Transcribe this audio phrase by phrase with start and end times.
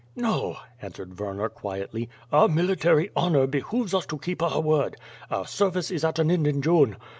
[0.15, 2.09] "No," answered Werner quietly.
[2.31, 4.95] "Our military honor be hooves us to keep our word.
[5.29, 6.97] Our service it at an end in June.